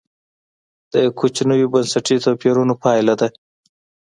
[0.93, 3.27] د کوچنیو بنسټي توپیرونو پایله ده.